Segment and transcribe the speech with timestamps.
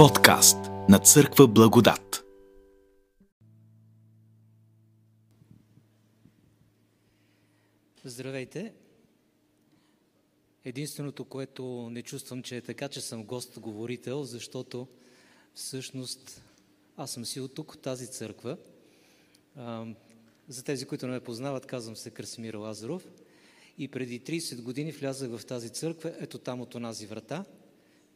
[0.00, 0.56] Подкаст
[0.88, 2.24] на Църква Благодат.
[8.04, 8.74] Здравейте!
[10.64, 14.88] Единственото, което не чувствам, че е така, че съм гост-говорител, защото
[15.54, 16.42] всъщност
[16.96, 18.56] аз съм си от тук, от тази църква.
[20.48, 23.06] За тези, които не ме познават, казвам се Красимир Лазаров.
[23.78, 27.44] И преди 30 години влязах в тази църква, ето там от онази врата,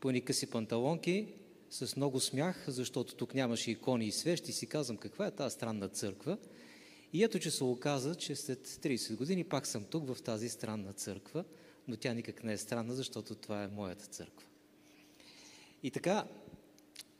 [0.00, 1.34] по къси панталонки,
[1.74, 5.88] с много смях, защото тук нямаше икони и свещи, си казвам каква е тази странна
[5.88, 6.38] църква.
[7.12, 10.92] И ето, че се оказа, че след 30 години пак съм тук в тази странна
[10.92, 11.44] църква,
[11.88, 14.46] но тя никак не е странна, защото това е моята църква.
[15.82, 16.26] И така,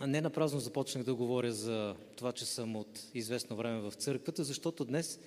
[0.07, 4.84] не напразно започнах да говоря за това, че съм от известно време в църквата, защото
[4.84, 5.21] днес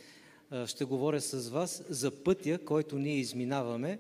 [0.66, 4.00] ще говоря с вас за пътя, който ние изминаваме,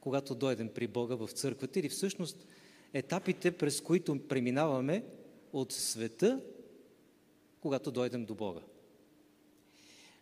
[0.00, 2.46] когато дойдем при Бога в църквата или всъщност
[2.94, 5.04] етапите, през които преминаваме
[5.52, 6.40] от света,
[7.60, 8.60] когато дойдем до Бога.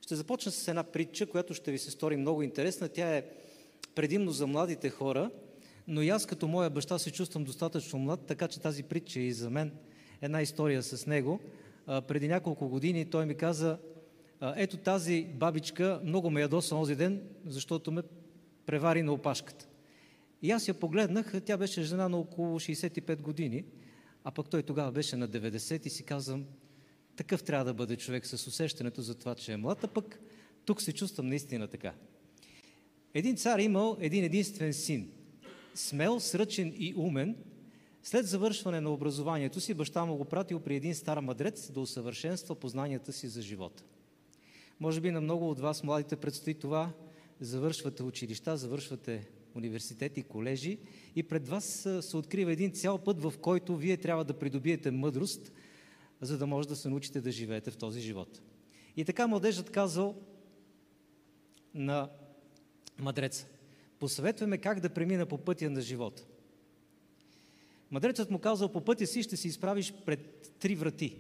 [0.01, 2.89] Ще започна с една притча, която ще ви се стори много интересна.
[2.89, 3.25] Тя е
[3.95, 5.31] предимно за младите хора,
[5.89, 9.23] но и аз като моя баща се чувствам достатъчно млад, така че тази притча е
[9.23, 9.73] и за мен
[10.23, 11.41] една история с него.
[11.87, 13.79] А, преди няколко години той ми каза,
[14.57, 18.03] ето тази бабичка много ме ядоса този ден, защото ме
[18.67, 19.70] превари на опашката.
[20.43, 23.65] И аз я погледнах, тя беше жена на около 65 години,
[24.25, 26.45] а пък той тогава беше на 90 и си казвам,
[27.17, 30.21] такъв трябва да бъде човек с усещането за това, че е млад, а пък
[30.65, 31.95] тук се чувствам наистина така.
[33.15, 35.11] Един цар имал един единствен син.
[35.75, 37.37] Смел, сръчен и умен.
[38.03, 42.55] След завършване на образованието си, баща му го пратил при един стар мадрец да усъвършенства
[42.55, 43.85] познанията си за живота.
[44.81, 46.93] Може би на много от вас, младите, предстои това.
[47.41, 50.79] Завършвате училища, завършвате университети, колежи
[51.17, 55.53] и пред вас се открива един цял път, в който вие трябва да придобиете мъдрост,
[56.21, 58.43] за да може да се научите да живеете в този живот.
[58.97, 60.17] И така младежът казал
[61.75, 62.11] на
[62.99, 63.47] мъдреца,
[63.99, 66.27] посъветваме как да премина по пътя на живота.
[67.91, 71.17] Мъдрецът му казал, по пътя си ще се изправиш пред три врати.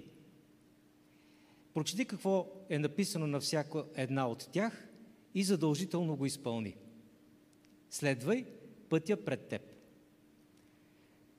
[1.75, 4.89] Прочети какво е написано на всяка една от тях
[5.35, 6.77] и задължително го изпълни.
[7.91, 8.45] Следвай
[8.89, 9.63] пътя пред теб.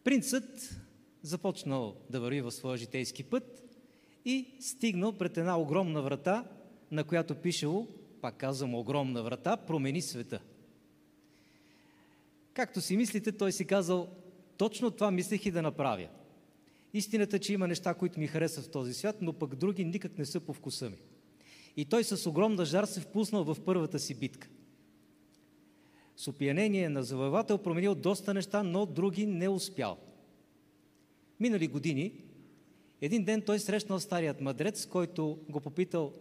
[0.04, 0.76] Принцът
[1.22, 3.64] започнал да върви в своя житейски път
[4.26, 6.46] и стигнал пред една огромна врата,
[6.92, 7.88] на която пишело,
[8.22, 10.42] пак казвам огромна врата, промени света.
[12.54, 14.10] Както си мислите, той си казал,
[14.58, 16.08] точно това мислех и да направя.
[16.94, 20.26] Истината, че има неща, които ми харесват в този свят, но пък други никак не
[20.26, 20.98] са по вкуса ми.
[21.78, 24.48] И той с огромна жар се впуснал в първата си битка.
[26.16, 29.98] С опиянение на завоевател променил доста неща, но други не успял.
[31.40, 32.14] Минали години,
[33.02, 36.14] един ден той срещнал старият мъдрец, който го попитал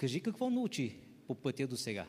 [0.00, 0.96] Кажи какво научи
[1.26, 2.06] по пътя до сега?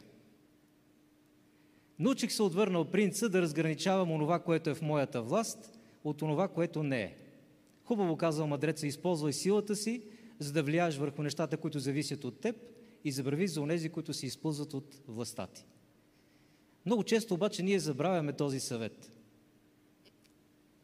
[1.99, 6.83] Научих се отвърнал принца да разграничавам онова, което е в моята власт, от онова, което
[6.83, 7.15] не е.
[7.83, 10.03] Хубаво казал мъдреца, използвай силата си,
[10.39, 12.55] за да влияеш върху нещата, които зависят от теб
[13.03, 15.65] и забрави за онези, които се използват от властта ти.
[16.85, 19.11] Много често обаче ние забравяме този съвет.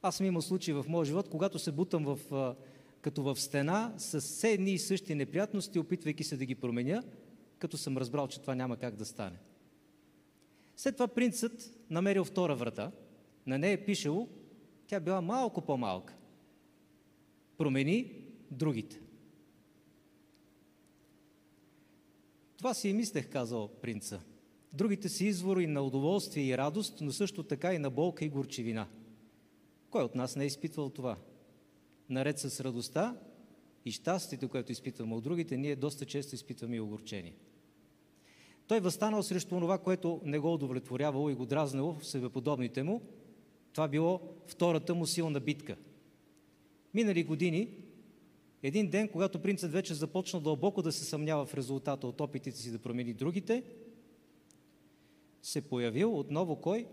[0.01, 2.55] Аз съм имал случаи в моя живот, когато се бутам в,
[3.01, 7.03] като в стена с все едни и същи неприятности, опитвайки се да ги променя,
[7.59, 9.37] като съм разбрал, че това няма как да стане.
[10.75, 12.91] След това принцът намерил втора врата.
[13.45, 14.29] На нея е пишело,
[14.87, 16.15] тя била малко по-малка.
[17.57, 18.13] Промени
[18.51, 19.01] другите.
[22.57, 24.21] Това си и мислех, казал принца.
[24.77, 28.87] Другите си извори на удоволствие и радост, но също така и на болка и горчевина.
[29.89, 31.17] Кой от нас не е изпитвал това?
[32.09, 33.17] Наред с радостта
[33.85, 37.33] и щастието, което изпитваме от другите, ние доста често изпитваме и огорчение.
[38.67, 43.01] Той възстанал срещу това, което не го удовлетворявало и го дразнало в себеподобните му.
[43.73, 45.75] Това било втората му силна битка.
[46.93, 47.69] Минали години,
[48.63, 52.71] един ден, когато принцът вече започнал дълбоко да се съмнява в резултата от опитите си
[52.71, 53.63] да промени другите,
[55.41, 56.87] се появил отново кой?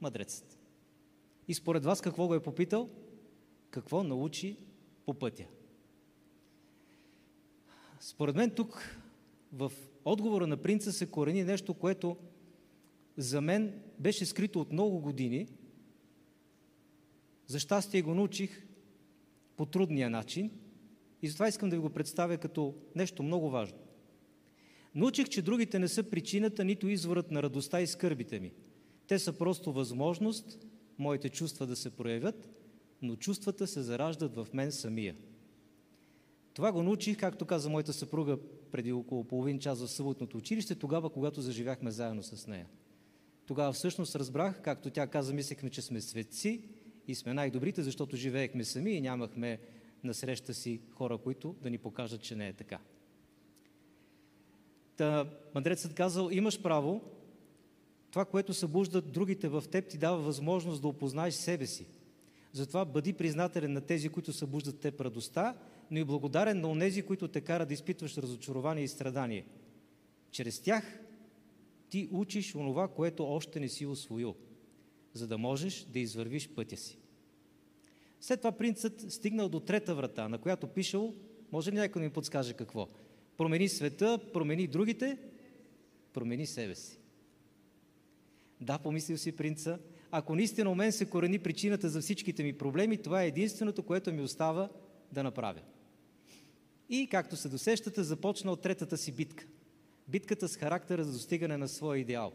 [0.00, 0.58] Мъдрецът.
[1.48, 2.88] И според вас какво го е попитал?
[3.70, 4.56] Какво научи
[5.06, 5.44] по пътя?
[8.00, 9.00] Според мен тук
[9.52, 9.72] в
[10.04, 12.16] отговора на принца се корени нещо, което
[13.16, 15.48] за мен беше скрито от много години.
[17.46, 18.66] За щастие го научих
[19.56, 20.50] по трудния начин
[21.22, 23.78] и затова искам да ви го представя като нещо много важно.
[24.96, 28.52] Научих, че другите не са причината, нито изворът на радостта и скърбите ми.
[29.06, 30.58] Те са просто възможност
[30.98, 32.48] моите чувства да се проявят,
[33.02, 35.16] но чувствата се зараждат в мен самия.
[36.54, 38.38] Това го научих, както каза моята съпруга
[38.72, 42.66] преди около половин час в съботното училище, тогава, когато заживяхме заедно с нея.
[43.46, 46.68] Тогава всъщност разбрах, както тя каза, мислехме, че сме светци
[47.08, 49.58] и сме най-добрите, защото живеехме сами и нямахме
[50.04, 52.78] на среща си хора, които да ни покажат, че не е така.
[54.96, 57.00] Та, мъдрецът казал, имаш право,
[58.10, 61.86] това, което събуждат другите в теб, ти дава възможност да опознаеш себе си.
[62.52, 65.56] Затова бъди признателен на тези, които събуждат теб радостта,
[65.90, 69.46] но и благодарен на онези, които те карат да изпитваш разочарование и страдание.
[70.30, 71.00] Чрез тях
[71.88, 74.34] ти учиш онова, което още не си освоил,
[75.12, 76.98] за да можеш да извървиш пътя си.
[78.20, 81.14] След това принцът стигнал до трета врата, на която пишел,
[81.52, 82.88] може ли някой да ми подскаже какво?
[83.36, 85.18] Промени света, промени другите,
[86.12, 86.98] промени себе си.
[88.60, 89.78] Да, помислил си принца,
[90.10, 94.12] ако наистина у мен се корени причината за всичките ми проблеми, това е единственото, което
[94.12, 94.68] ми остава
[95.12, 95.60] да направя.
[96.88, 99.46] И, както се досещате, започна от третата си битка.
[100.08, 102.32] Битката с характера за достигане на своя идеал.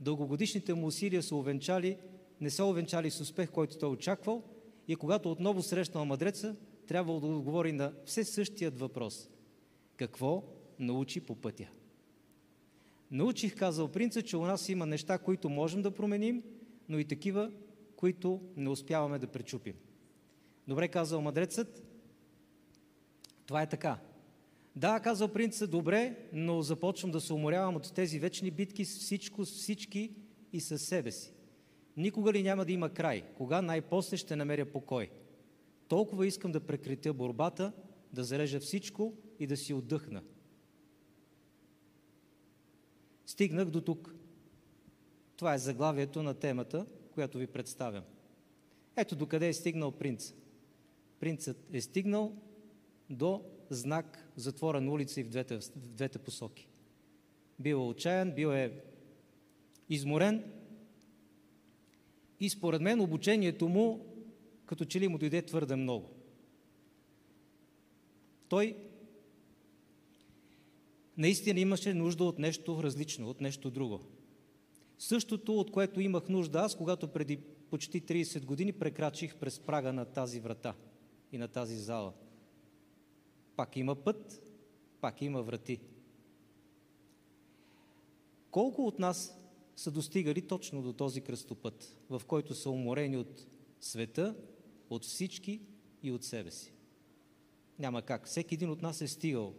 [0.00, 1.96] Дългогодишните му усилия са увенчали,
[2.40, 4.42] не са увенчали с успех, който той очаквал,
[4.88, 6.56] и когато отново срещнал мъдреца,
[6.86, 9.28] трябва да отговори на все същият въпрос.
[9.96, 10.42] Какво
[10.78, 11.68] научи по пътя?
[13.10, 16.42] Научих, казал принца, че у нас има неща, които можем да променим,
[16.88, 17.52] но и такива,
[17.96, 19.74] които не успяваме да пречупим.
[20.68, 21.82] Добре казал мъдрецът,
[23.46, 23.98] това е така.
[24.76, 29.44] Да, казал принцът, добре, но започвам да се уморявам от тези вечни битки с всичко,
[29.44, 30.14] с всички
[30.52, 31.32] и със себе си.
[31.96, 33.24] Никога ли няма да има край?
[33.36, 35.10] Кога най-после ще намеря покой?
[35.88, 37.72] Толкова искам да прекратя борбата,
[38.12, 40.22] да зарежа всичко и да си отдъхна.
[43.26, 44.14] Стигнах до тук.
[45.36, 48.04] Това е заглавието на темата, която ви представям.
[48.96, 50.34] Ето докъде е стигнал принц.
[51.20, 52.36] Принцът е стигнал
[53.10, 56.68] до знак затворена улица и в двете, в двете посоки.
[57.58, 58.84] Бил е отчаян, бил е
[59.88, 60.52] изморен
[62.40, 64.14] и според мен обучението му
[64.66, 66.10] като че ли му дойде твърде много.
[68.48, 68.76] Той
[71.16, 74.00] наистина имаше нужда от нещо различно, от нещо друго.
[74.98, 77.36] Същото, от което имах нужда аз, когато преди
[77.70, 80.74] почти 30 години прекрачих през прага на тази врата
[81.32, 82.12] и на тази зала.
[83.56, 84.42] Пак има път,
[85.00, 85.80] пак има врати.
[88.50, 89.38] Колко от нас
[89.76, 93.46] са достигали точно до този кръстопът, в който са уморени от
[93.80, 94.36] света,
[94.90, 95.60] от всички
[96.02, 96.72] и от себе си?
[97.78, 98.26] Няма как.
[98.26, 99.54] Всеки един от нас е стигал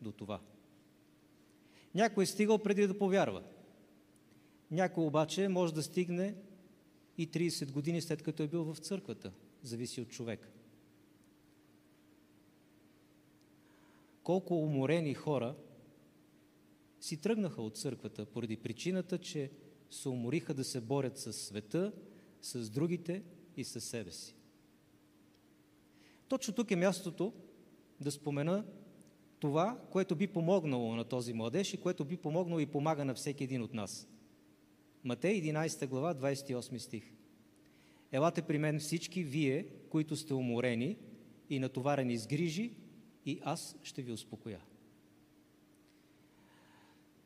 [0.00, 0.40] до това.
[1.94, 3.42] Някой е стигал преди да повярва.
[4.70, 6.34] Някой обаче може да стигне
[7.18, 9.32] и 30 години след като е бил в църквата.
[9.62, 10.48] Зависи от човека.
[14.22, 15.56] Колко уморени хора
[17.00, 19.50] си тръгнаха от църквата поради причината, че
[19.90, 21.92] се умориха да се борят с света,
[22.42, 23.22] с другите
[23.56, 24.36] и с себе си.
[26.28, 27.32] Точно тук е мястото
[28.00, 28.64] да спомена
[29.44, 33.44] това, което би помогнало на този младеж и което би помогнало и помага на всеки
[33.44, 34.08] един от нас.
[35.04, 37.12] Матей 11 глава, 28 стих.
[38.12, 40.96] Елате при мен всички вие, които сте уморени
[41.50, 42.72] и натоварени с грижи,
[43.26, 44.60] и аз ще ви успокоя.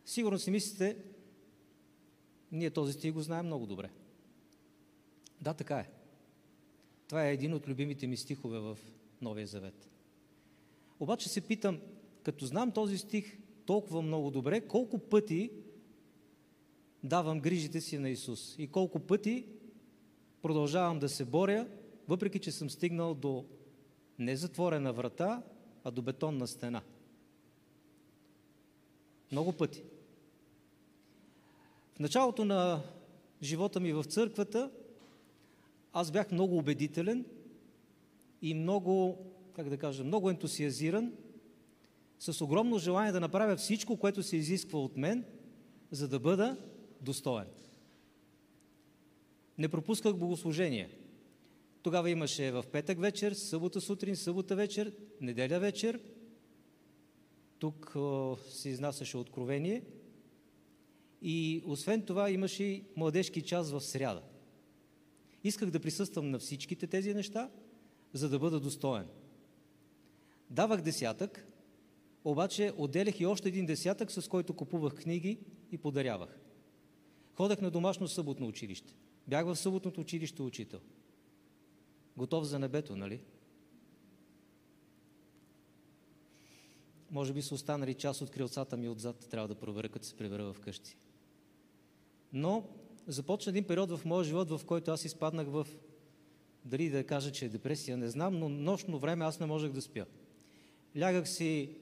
[0.04, 0.96] Сигурно си мислите,
[2.52, 3.90] ние този стих го знаем много добре.
[5.40, 5.90] Да, така е.
[7.08, 8.78] Това е един от любимите ми стихове в
[9.22, 9.88] Новия Завет.
[11.00, 11.80] Обаче се питам,
[12.22, 15.50] като знам този стих толкова много добре, колко пъти
[17.04, 19.46] давам грижите си на Исус и колко пъти
[20.42, 21.68] продължавам да се боря,
[22.08, 23.44] въпреки че съм стигнал до
[24.18, 25.42] незатворена врата,
[25.84, 26.82] а до бетонна стена.
[29.32, 29.82] Много пъти.
[31.94, 32.82] В началото на
[33.42, 34.70] живота ми в църквата
[35.92, 37.24] аз бях много убедителен
[38.42, 39.18] и много,
[39.52, 41.12] как да кажа, много ентусиазиран,
[42.18, 45.24] с огромно желание да направя всичко, което се изисква от мен,
[45.90, 46.56] за да бъда
[47.00, 47.46] достоен.
[49.58, 50.90] Не пропусках богослужение.
[51.82, 56.00] Тогава имаше в петък вечер, събота сутрин, събота вечер, неделя вечер.
[57.58, 59.82] Тук о, се изнасяше откровение.
[61.22, 64.22] И освен това имаше и младежки час в сряда.
[65.44, 67.50] Исках да присъствам на всичките тези неща,
[68.12, 69.06] за да бъда достоен.
[70.50, 71.46] Давах десятък,
[72.24, 75.38] обаче отделях и още един десятък, с който купувах книги
[75.72, 76.38] и подарявах.
[77.34, 78.94] Ходех на домашно съботно училище.
[79.28, 80.80] Бях в съботното училище учител.
[82.16, 83.20] Готов за небето, нали?
[87.10, 90.52] Може би са останали част от крилцата ми отзад, трябва да проверя, като се прибера
[90.52, 90.96] в къщи.
[92.32, 92.64] Но
[93.06, 95.66] започна един период в моя живот, в който аз изпаднах в,
[96.64, 99.82] дали да кажа, че е депресия, не знам, но нощно време аз не можех да
[99.82, 100.06] спя.
[100.98, 101.76] Лягах си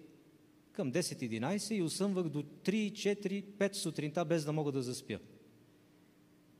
[0.76, 5.18] към 10-11 и усъмвах до 3, 4, 5 сутринта, без да мога да заспя.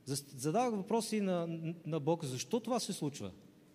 [0.05, 1.47] Задавах въпроси на,
[1.85, 3.31] на Бог, защо това се случва?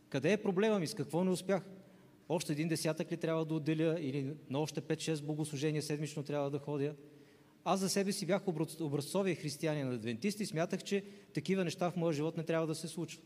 [0.08, 0.87] Къде е проблема ми?
[0.87, 1.62] С какво не успях?
[2.28, 6.58] Още един десятък ли трябва да отделя или на още 5-6 богослужения седмично трябва да
[6.58, 6.94] ходя?
[7.64, 8.42] Аз за себе си бях
[8.80, 12.75] образцовия християнин на адвентист и смятах, че такива неща в моя живот не трябва да
[12.75, 13.25] се случват.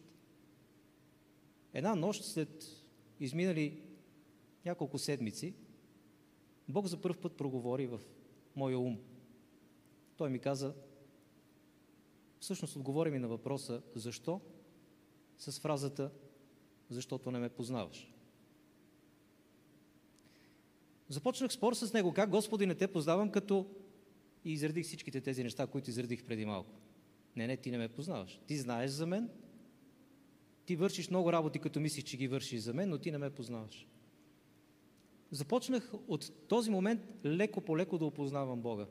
[1.74, 2.64] Една нощ след
[3.20, 3.82] изминали
[4.64, 5.54] няколко седмици,
[6.68, 8.00] Бог за първ път проговори в
[8.56, 8.98] моя ум.
[10.16, 10.74] Той ми каза,
[12.40, 14.40] всъщност отговори ми на въпроса защо
[15.38, 16.10] с фразата
[16.88, 18.12] защото не ме познаваш.
[21.08, 22.12] Започнах спор с него.
[22.12, 23.66] Как, Господи, не те познавам, като
[24.44, 26.70] и изредих всичките тези неща, които изредих преди малко.
[27.36, 28.40] Не, не, ти не ме познаваш.
[28.46, 29.30] Ти знаеш за мен,
[30.64, 33.30] ти вършиш много работи, като мислиш, че ги вършиш за мен, но ти не ме
[33.30, 33.86] познаваш.
[35.36, 38.86] Започнах от този момент леко по леко да опознавам Бога.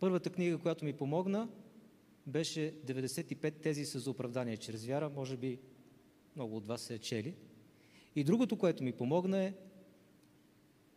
[0.00, 1.48] Първата книга, която ми помогна,
[2.26, 5.10] беше 95 тези за оправдание чрез вяра.
[5.10, 5.58] Може би
[6.36, 7.34] много от вас се е чели.
[8.16, 9.54] И другото, което ми помогна е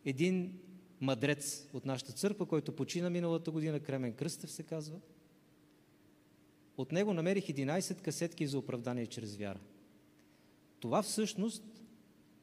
[0.04, 0.58] един
[1.00, 5.00] мъдрец от нашата църква, който почина миналата година, Кремен Кръстев се казва.
[6.76, 9.60] От него намерих 11 касетки за оправдание чрез вяра.
[10.80, 11.64] Това всъщност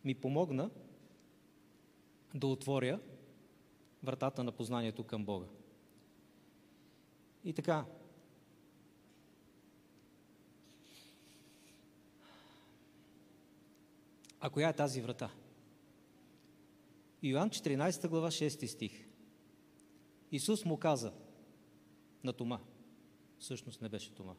[0.05, 0.69] ми помогна
[2.35, 2.99] да отворя
[4.03, 5.47] вратата на познанието към Бога.
[7.43, 7.85] И така,
[14.39, 15.31] а коя е тази врата?
[17.21, 19.07] Иоанн 14 глава 6 стих.
[20.31, 21.13] Исус му каза
[22.23, 22.59] на Тома,
[23.39, 24.35] всъщност не беше Тома,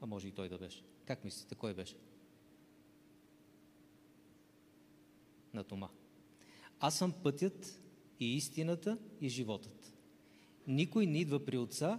[0.00, 0.84] а може и той да беше.
[1.04, 1.96] Как мислите, кой беше?
[5.54, 5.88] На Тома.
[6.80, 7.80] Аз съм пътят
[8.20, 9.92] и истината и животът.
[10.66, 11.98] Никой не идва при Отца,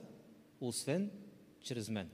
[0.61, 1.11] освен
[1.61, 2.09] чрез мен.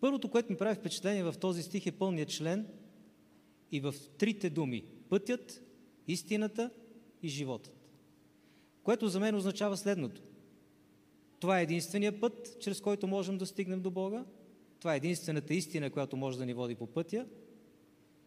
[0.00, 2.66] Първото, което ми прави впечатление в този стих е пълният член
[3.72, 5.62] и в трите думи– пътят,
[6.08, 6.70] истината
[7.22, 7.80] и животът.
[8.82, 10.22] Което за мен означава следното.
[11.40, 14.24] Това е единствения път, чрез който можем да стигнем до Бога.
[14.78, 17.26] Това е единствената истина, която може да ни води по пътя.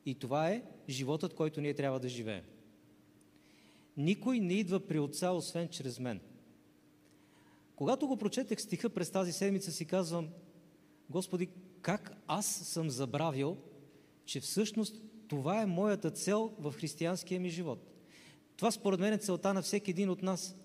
[0.06, 2.44] И това е животът, който ние трябва да живеем.
[3.98, 6.20] Никой не идва при Отца, освен чрез мен.
[7.76, 10.30] Когато го прочетех стиха през тази седмица, си казвам,
[11.10, 11.50] Господи,
[11.82, 13.58] как аз съм забравил,
[14.26, 17.94] че всъщност това е моята цел в християнския ми живот.
[18.56, 20.58] Това според мен е целта на всеки един от нас.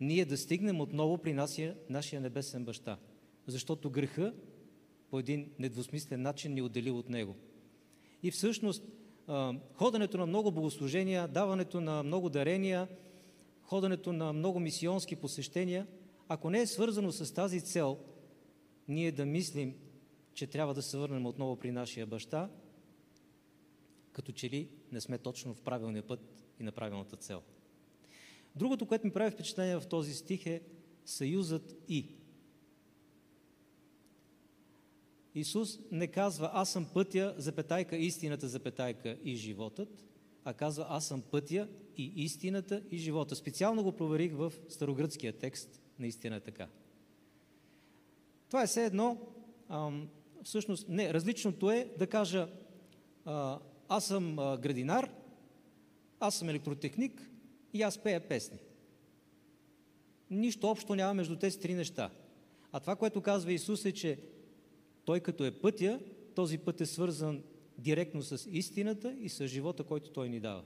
[0.00, 2.98] Ние да стигнем отново при нашия, нашия небесен баща.
[3.46, 4.34] Защото греха
[5.10, 7.36] по един недвусмислен начин ни отдели от него.
[8.22, 8.84] И всъщност
[9.74, 12.88] ходенето на много богослужения, даването на много дарения,
[13.62, 15.86] ходенето на много мисионски посещения,
[16.28, 17.98] ако не е свързано с тази цел,
[18.88, 19.74] ние да мислим,
[20.34, 22.50] че трябва да се върнем отново при нашия баща,
[24.12, 26.20] като че ли не сме точно в правилния път
[26.60, 27.42] и на правилната цел.
[28.56, 30.62] Другото, което ми прави впечатление в този стих е
[31.04, 32.08] съюзът и.
[35.36, 40.04] Исус не казва аз съм пътя, запетайка, истината, запетайка и животът,
[40.44, 43.36] а казва аз съм пътя и истината и живота.
[43.36, 46.68] Специално го проверих в старогръцкия текст, наистина е така.
[48.48, 49.18] Това е все едно,
[49.68, 50.08] ам,
[50.44, 52.48] всъщност, не, различното е да кажа
[53.24, 55.10] а, аз съм градинар,
[56.20, 57.30] аз съм електротехник
[57.72, 58.58] и аз пея песни.
[60.30, 62.10] Нищо общо няма между тези три неща.
[62.72, 64.18] А това, което казва Исус е, че
[65.06, 66.00] той като е пътя,
[66.34, 67.42] този път е свързан
[67.78, 70.62] директно с истината и с живота, който Той ни дава.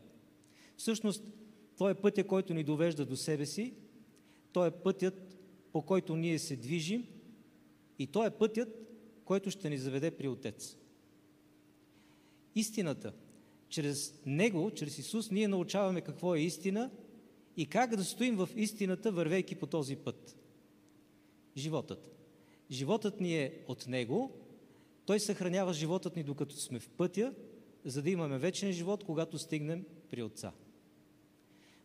[0.77, 1.25] Всъщност,
[1.77, 3.75] Той е пътя, който ни довежда до себе си,
[4.53, 5.39] Той е пътят,
[5.73, 7.07] по който ние се движим
[7.99, 8.69] и Той е пътят,
[9.25, 10.77] който ще ни заведе при Отец.
[12.55, 13.13] Истината.
[13.69, 16.91] Чрез Него, чрез Исус, ние научаваме какво е истина
[17.57, 20.37] и как да стоим в истината, вървейки по този път.
[21.57, 22.20] Животът.
[22.71, 24.33] Животът ни е от Него,
[25.07, 27.35] Той съхранява животът ни докато сме в пътя,
[27.85, 30.53] за да имаме вечен живот, когато стигнем при Отца.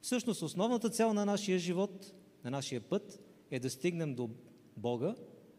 [0.02, 2.14] Всъщност основната цел на нашия живот,
[2.44, 3.20] на нашия път,
[3.52, 4.30] е да стигнем до
[4.78, 5.16] Бога,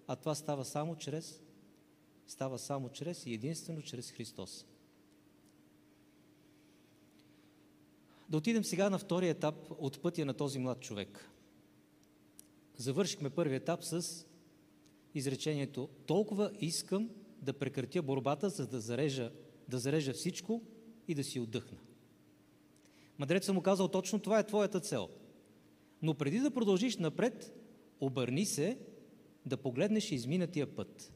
[0.06, 1.40] а това става само чрез
[2.26, 4.66] става само чрез и единствено чрез Христос.
[8.28, 11.30] Да отидем сега на втория етап от пътя на този млад човек.
[12.76, 14.25] Завършихме първи етап с
[15.16, 17.10] изречението Толкова искам
[17.42, 19.32] да прекратя борбата, за да зарежа,
[19.68, 20.62] да зарежа всичко
[21.08, 21.78] и да си отдъхна.
[23.18, 25.08] Мъдрецът му казал, точно това е твоята цел.
[26.02, 27.54] Но преди да продължиш напред,
[28.00, 28.78] обърни се
[29.46, 31.12] да погледнеш изминатия път.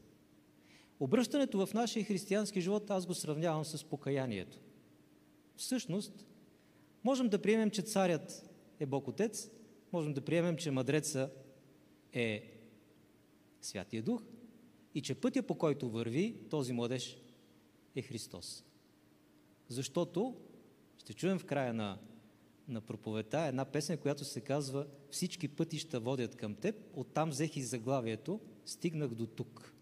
[0.99, 4.57] Обръщането в нашия християнски живот аз го сравнявам с покаянието.
[5.55, 6.27] Всъщност,
[7.03, 9.49] можем да приемем, че царят е Бог Отец,
[9.93, 11.29] можем да приемем, че мъдреца
[12.13, 12.60] е
[13.61, 14.23] Святия Дух
[14.95, 17.17] и че пътя по който върви този младеж
[17.95, 18.63] е Христос.
[19.67, 20.35] Защото
[20.97, 21.99] ще чуем в края на,
[22.67, 26.75] на проповета една песен, която се казва Всички пътища водят към теб.
[26.93, 29.73] Оттам взех и заглавието Стигнах до тук.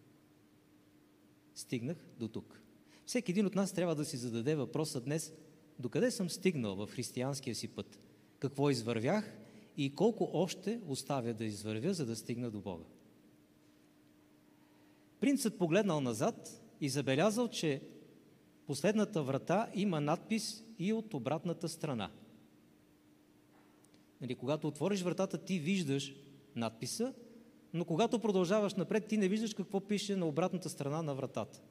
[1.56, 2.62] Стигнах до тук.
[3.06, 5.34] Всеки един от нас трябва да си зададе въпроса днес
[5.80, 8.00] докъде съм стигнал в християнския си път,
[8.40, 9.38] какво извървях
[9.78, 12.84] и колко още оставя да извървя, за да стигна до Бога.
[15.20, 17.82] Принцът погледнал назад и забелязал, че
[18.68, 22.12] последната врата има надпис и от обратната страна.
[24.22, 26.16] Нали, когато отвориш вратата, ти виждаш
[26.56, 27.14] надписа,
[27.74, 31.62] но когато продължаваш напред, ти не виждаш какво пише на обратната страна на вратата.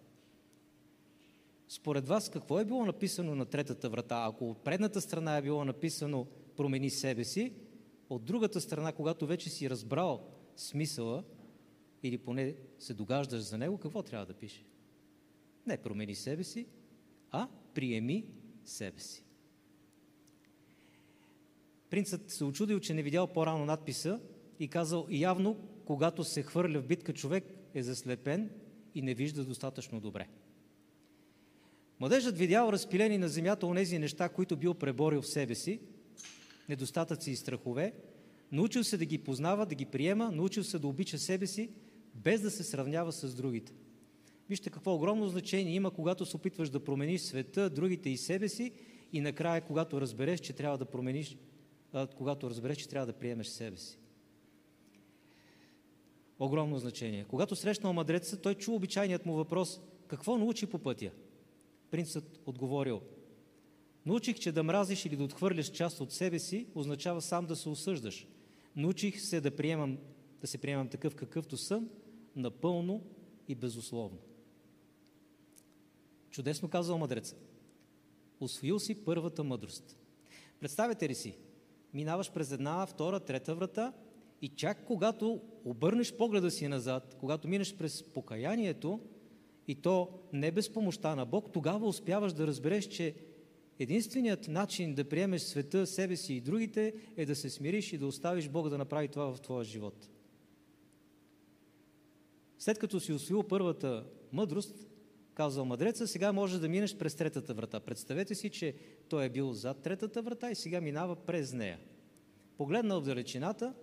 [1.69, 4.27] Според вас, какво е било написано на третата врата?
[4.29, 6.27] Ако от предната страна е било написано
[6.57, 7.53] промени себе си,
[8.11, 10.27] от другата страна, когато вече си разбрал
[10.57, 11.25] смисъла
[12.03, 14.65] или поне се догаждаш за него, какво трябва да пише?
[15.67, 16.67] Не промени себе си,
[17.31, 18.27] а приеми
[18.65, 19.25] себе си.
[21.91, 24.21] Принцът се очудил, че не видял по-рано надписа
[24.61, 27.45] и казал, явно, когато се хвърля в битка, човек
[27.75, 28.51] е заслепен
[28.95, 30.29] и не вижда достатъчно добре.
[32.01, 35.81] Младежът видял разпилени на земята онези неща, които бил преборил в себе си,
[36.69, 37.93] недостатъци и страхове,
[38.53, 41.71] научил се да ги познава, да ги приема, научил се да обича себе си,
[42.19, 43.73] без да се сравнява с другите.
[44.49, 48.73] Вижте какво огромно значение има, когато се опитваш да промениш света, другите и себе си,
[49.13, 51.37] и накрая, когато разбереш, че трябва да промениш,
[52.17, 53.99] когато разбереш, че трябва да приемеш себе си.
[56.39, 57.25] Огромно значение.
[57.25, 61.11] Когато срещнал мъдреца, той чу обичайният му въпрос какво научи по пътя.
[61.91, 63.01] Принцът отговорил
[64.07, 67.69] Научих, че да мразиш или да отхвърляш част от себе си, означава сам да се
[67.69, 68.27] осъждаш.
[68.77, 69.99] Научих се да, приемам,
[70.41, 71.89] да се приемам такъв какъвто съм,
[72.39, 73.03] напълно
[73.49, 74.19] и безусловно.
[76.31, 77.37] Чудесно казал мъдреца.
[78.41, 79.97] Освоил си първата мъдрост.
[80.61, 81.39] Представете ли си,
[81.95, 83.93] минаваш през една, втора, трета врата
[84.43, 89.01] и чак когато обърнеш погледа си назад, когато минеш през покаянието,
[89.69, 93.15] и то не без помощта на Бог, тогава успяваш да разбереш, че
[93.79, 98.07] единственият начин да приемеш света, себе си и другите е да се смириш и да
[98.07, 100.09] оставиш Бог да направи това в твоя живот.
[102.59, 104.89] След като си освоил първата мъдрост,
[105.35, 107.81] казал мъдреца, сега може да минеш през третата врата.
[107.81, 108.75] Представете си, че
[109.09, 111.79] той е бил зад третата врата и сега минава през нея.
[112.57, 113.75] Погледнал в далечината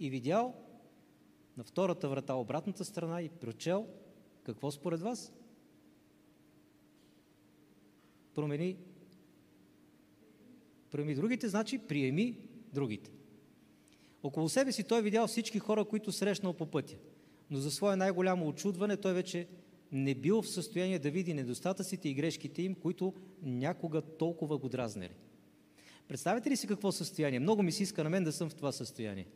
[0.00, 0.54] и видял
[1.56, 3.86] на втората врата, обратната страна и прочел
[4.42, 5.32] какво според вас?
[8.34, 8.76] Промени.
[10.90, 12.38] Промени другите, значи приеми
[12.72, 13.10] другите.
[14.22, 16.96] Около себе си той видял всички хора, които срещнал по пътя.
[17.54, 19.46] Но за свое най-голямо очудване той вече
[19.92, 25.14] не бил в състояние да види недостатъците и грешките им, които някога толкова го дразнери.
[26.08, 27.40] Представете ли си какво състояние?
[27.40, 29.26] Много ми се иска на мен да съм в това състояние.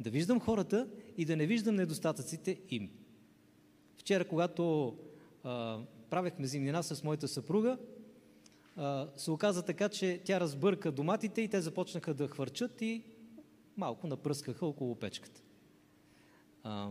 [0.00, 2.90] Да виждам хората и да не виждам недостатъците им.
[3.96, 4.96] Вчера, когато
[5.44, 5.78] а,
[6.10, 7.78] правехме зимнина с моята съпруга,
[8.76, 13.02] а, се оказа така, че тя разбърка доматите и те започнаха да хвърчат и
[13.76, 15.42] малко напръскаха около печката.
[16.62, 16.90] А,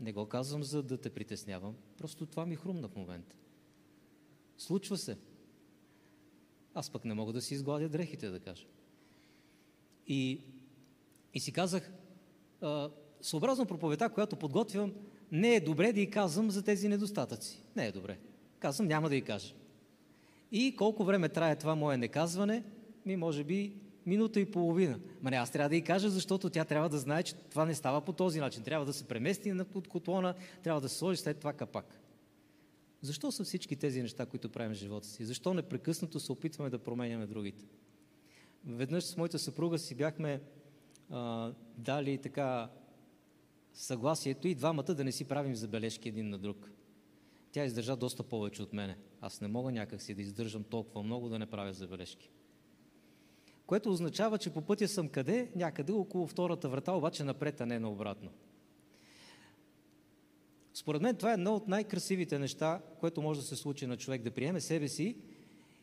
[0.00, 3.36] не го казвам, за да те притеснявам, просто това ми хрумна в момента.
[4.58, 5.18] Случва се.
[6.74, 8.66] Аз пък не мога да си изгладя дрехите, да кажа.
[10.06, 10.40] И,
[11.34, 11.92] и си казах,
[12.60, 14.92] а, съобразно проповета, която подготвям,
[15.32, 17.62] не е добре да й казвам за тези недостатъци.
[17.76, 18.18] Не е добре.
[18.58, 19.54] Казвам, няма да й кажа.
[20.52, 22.64] И колко време трае това мое неказване?
[23.06, 25.00] Ми, може би, минута и половина.
[25.22, 27.74] Ма не, аз трябва да й кажа, защото тя трябва да знае, че това не
[27.74, 28.62] става по този начин.
[28.62, 32.00] Трябва да се премести на котлона, трябва да се сложи след това капак.
[33.00, 35.24] Защо са всички тези неща, които правим в живота си?
[35.24, 37.64] Защо непрекъснато се опитваме да променяме другите?
[38.66, 40.40] Веднъж с моята съпруга си бяхме
[41.10, 42.70] а, дали така
[43.72, 46.70] съгласието и двамата да не си правим забележки един на друг.
[47.52, 48.96] Тя издържа доста повече от мене.
[49.20, 52.30] Аз не мога някакси да издържам толкова много да не правя забележки.
[53.66, 55.50] Което означава, че по пътя съм къде?
[55.56, 58.30] Някъде около втората врата, обаче напред, а не наобратно.
[60.74, 64.22] Според мен това е едно от най-красивите неща, което може да се случи на човек,
[64.22, 65.16] да приеме себе си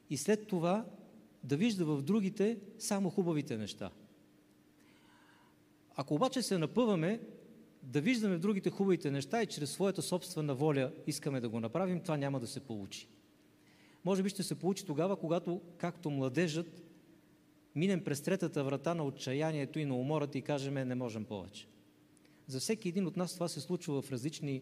[0.09, 0.85] и след това
[1.43, 3.91] да вижда в другите само хубавите неща.
[5.95, 7.19] Ако обаче се напъваме
[7.83, 12.01] да виждаме в другите хубавите неща и чрез своята собствена воля искаме да го направим,
[12.01, 13.07] това няма да се получи.
[14.05, 16.83] Може би ще се получи тогава, когато, както младежът,
[17.75, 21.67] минем през третата врата на отчаянието и на умората и кажем, не можем повече.
[22.47, 24.61] За всеки един от нас това се случва в различни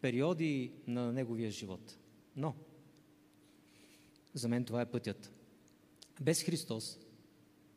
[0.00, 1.98] периоди на неговия живот.
[2.36, 2.54] Но,
[4.34, 5.32] за мен това е пътят.
[6.20, 6.98] Без Христос,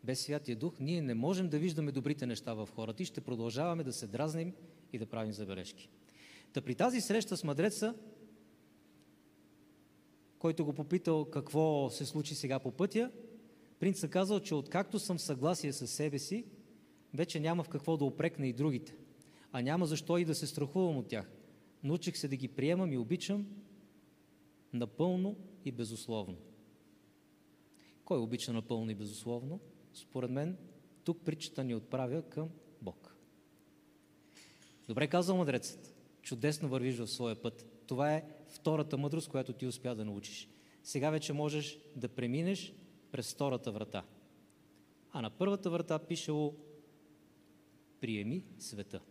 [0.04, 3.84] без Святия Дух, ние не можем да виждаме добрите неща в хората и ще продължаваме
[3.84, 4.54] да се дразним
[4.94, 5.90] и да правим забележки.
[6.54, 7.96] Та при тази среща с мъдреца,
[10.40, 13.12] който го попитал какво се случи сега по пътя,
[13.84, 16.46] принцът казал, че откакто съм в съгласие с себе си,
[17.14, 18.96] вече няма в какво да опрекна и другите.
[19.52, 21.32] А няма защо и да се страхувам от тях.
[21.84, 23.48] Научих се да ги приемам и обичам
[24.74, 26.38] напълно и безусловно.
[28.06, 29.60] Кой обича напълно и безусловно?
[29.94, 30.58] Според мен,
[31.04, 32.50] тук притчата ни отправя към
[32.82, 33.16] Бог.
[34.88, 35.96] Добре казал мъдрецът.
[36.22, 37.66] Чудесно вървиш в своя път.
[37.88, 40.50] Това е втората мъдрост, която ти успя да научиш.
[40.84, 42.74] Сега вече можеш да преминеш
[43.14, 44.04] през втората врата.
[45.12, 46.56] А на първата врата пишело
[48.02, 49.02] Приеми света.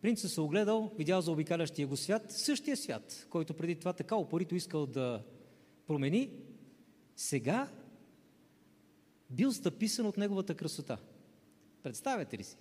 [0.00, 4.54] Принцът се огледал, видял за обикалящия го свят, същия свят, който преди това така опорито
[4.54, 5.22] искал да
[5.86, 6.30] промени,
[7.16, 7.72] сега
[9.30, 10.98] бил стъписан от неговата красота.
[11.82, 12.56] Представете ли си?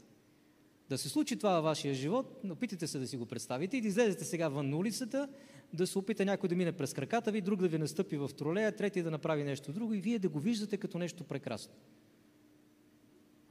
[0.90, 3.88] Да се случи това във вашия живот, опитайте се да си го представите и да
[3.88, 5.30] излезете сега вън улицата,
[5.74, 8.76] да се опита някой да мине през краката ви, друг да ви настъпи в тролея,
[8.76, 11.74] трети да направи нещо друго и вие да го виждате като нещо прекрасно.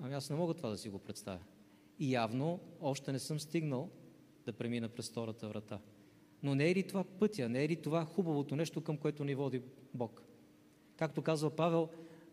[0.03, 1.41] Ами аз не мога това да си го представя.
[1.99, 3.91] И явно още не съм стигнал
[4.47, 5.79] да премина през втората врата.
[6.43, 9.35] Но не е ли това пътя, не е ли това хубавото нещо, към което ни
[9.35, 9.63] води
[9.95, 10.23] Бог?
[10.97, 11.89] Както казва Павел,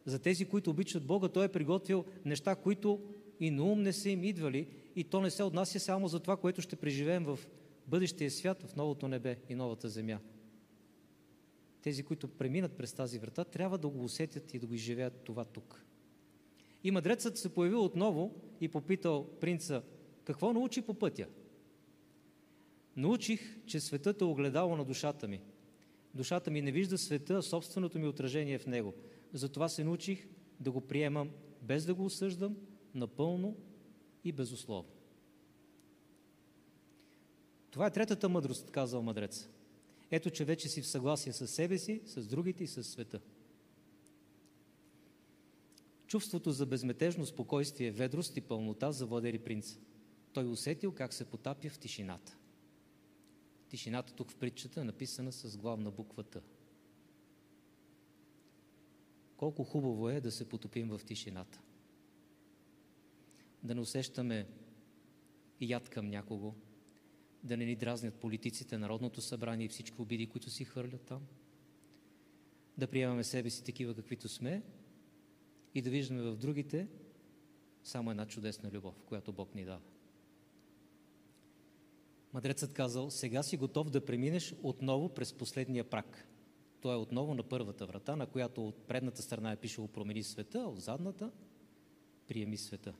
[0.05, 2.99] за тези, които обичат Бога, Той е приготвил неща, които
[3.39, 6.37] и на ум не са им идвали, и то не се отнася само за това,
[6.37, 7.39] което ще преживеем в
[7.87, 10.19] бъдещия свят, в новото небе и новата земя.
[11.81, 15.45] Тези, които преминат през тази врата, трябва да го усетят и да го изживеят това
[15.45, 15.85] тук.
[16.83, 19.83] И мъдрецът се появил отново и попитал принца,
[20.23, 21.27] какво научи по пътя?
[22.95, 25.41] Научих, че светът е огледало на душата ми.
[26.13, 28.93] Душата ми не вижда света, а собственото ми отражение в него.
[29.33, 30.27] Затова се научих
[30.59, 31.29] да го приемам,
[31.61, 32.57] без да го осъждам,
[32.93, 33.55] напълно
[34.23, 34.91] и безусловно.
[37.71, 39.49] Това е третата мъдрост, казал мъдрец.
[40.11, 43.21] Ето, че вече си в съгласие с себе си, с другите и с света.
[46.07, 49.79] Чувството за безметежно спокойствие, ведрост и пълнота завладели принца.
[50.33, 52.37] Той усетил как се потапя в тишината.
[53.69, 56.41] Тишината тук в притчата е написана с главна буква Т.
[59.37, 61.61] Колко хубаво е да се потопим в тишината.
[63.63, 64.47] Да не усещаме
[65.61, 66.53] яд към някого,
[67.43, 71.21] да не ни дразнят политиците, Народното събрание и всички обиди, които си хвърлят там.
[72.77, 74.63] Да приемаме себе си такива, каквито сме
[75.75, 76.87] и да виждаме в другите
[77.83, 79.81] само една чудесна любов, която Бог ни дава.
[82.33, 86.27] Мъдрецът казал, сега си готов да преминеш отново през последния прак.
[86.81, 90.59] Той е отново на първата врата, на която от предната страна е пишело промени света,
[90.59, 91.31] а от задната
[92.27, 92.93] приеми света.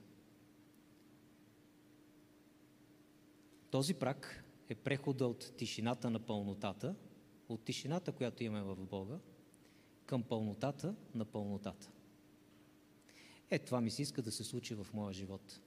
[3.72, 6.94] Този прак е прехода от тишината на пълнотата,
[7.48, 9.18] от тишината, която имаме в Бога,
[10.06, 11.90] към пълнотата на пълнотата.
[13.50, 15.60] Е, това ми се иска да се случи в моя живот.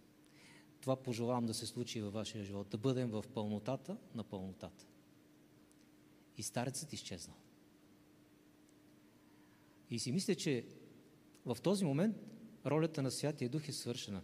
[0.82, 4.86] Това пожелавам да се случи във вашия живот, да бъдем в пълнотата на пълнотата.
[6.38, 7.38] И старецът изчезнал.
[9.90, 10.66] И си мисля, че
[11.46, 12.18] в този момент
[12.66, 14.22] ролята на Святия Дух е свършена.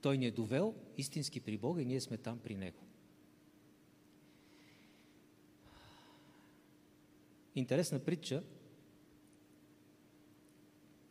[0.00, 2.87] Той ни е довел истински при Бога и ние сме там при Него.
[7.54, 8.42] Интересна притча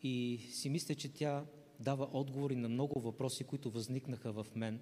[0.04, 1.46] и си мисля, че тя
[1.80, 4.82] дава отговори на много въпроси, които възникнаха в мен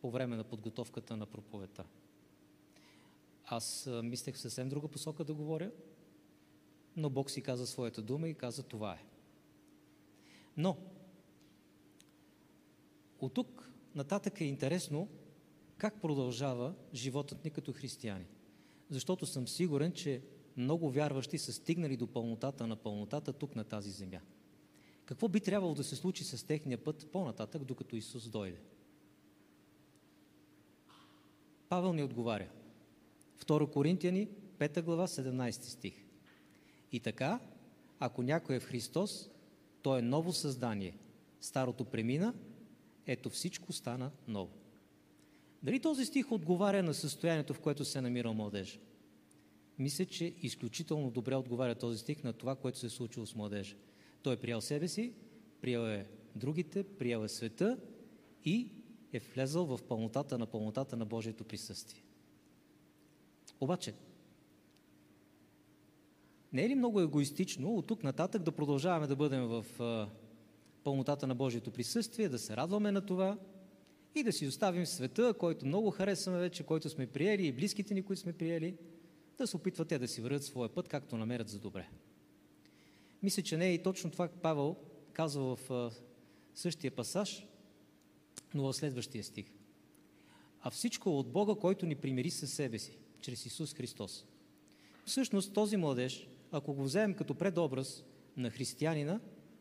[0.00, 1.84] по време на подготовката на проповета.
[3.44, 5.70] Аз мислех в съвсем друга посока да говоря,
[6.96, 9.04] но Бог си каза своята дума и каза това е.
[10.56, 10.76] Но,
[13.20, 15.08] от тук нататък е интересно
[15.76, 18.26] как продължава животът ни като християни.
[18.90, 20.22] защото съм сигурен, че
[20.58, 24.20] много вярващи са стигнали до пълнотата на пълнотата тук на тази земя.
[25.04, 28.60] Какво би трябвало да се случи с техния път по-нататък, докато Исус дойде?
[31.68, 32.48] Павел ни отговаря.
[33.38, 36.04] 2 Коринтияни, 5 глава, 17 стих.
[36.92, 37.40] И така,
[38.00, 39.30] ако някой е в Христос,
[39.82, 40.98] то е ново създание.
[41.40, 42.34] Старото премина,
[43.06, 44.52] ето всичко стана ново.
[45.62, 48.78] Дали този стих отговаря на състоянието, в което се намира младежа?
[49.78, 53.76] Мисля, че изключително добре отговаря този стих на това, което се е случило с младежа.
[54.22, 55.12] Той е приял себе си,
[55.60, 57.78] приял е другите, приял е света
[58.44, 58.70] и
[59.12, 62.02] е влезъл в пълнотата на пълнотата на Божието присъствие.
[63.60, 63.94] Обаче,
[66.52, 69.66] не е ли много егоистично от тук нататък да продължаваме да бъдем в
[70.84, 73.38] пълнотата на Божието присъствие, да се радваме на това
[74.14, 78.02] и да си оставим света, който много харесваме вече, който сме приели и близките ни,
[78.02, 78.76] които сме приели,
[79.38, 81.88] да се опитват те да си вървят своя път, както намерят за добре.
[83.22, 84.76] Мисля, че не е и точно това Павел
[85.12, 85.92] казва в
[86.54, 87.46] същия пасаж,
[88.54, 89.46] но в следващия стих.
[90.60, 94.24] А всичко от Бога, който ни примири със себе си, чрез Исус Христос.
[95.04, 98.04] Всъщност този младеж, ако го вземем като предобраз
[98.36, 99.20] на християнина,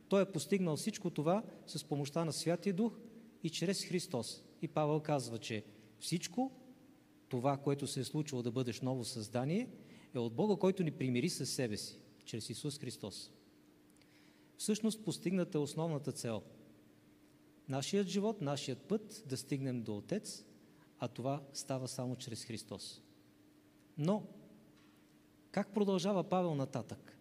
[0.09, 2.99] той е постигнал всичко това с помощта на Святия Дух
[3.43, 4.43] и чрез Христос.
[4.61, 5.63] И Павел казва, че
[5.99, 6.51] всичко
[7.29, 9.69] това, което се е случило да бъдеш ново създание,
[10.15, 13.31] е от Бога, който ни примири със себе си, чрез Исус Христос.
[14.57, 16.43] Всъщност постигната е основната цел.
[17.69, 20.45] Нашият живот, нашият път да стигнем до Отец,
[20.99, 23.01] а това става само чрез Христос.
[23.97, 24.23] Но,
[25.51, 27.17] как продължава Павел нататък?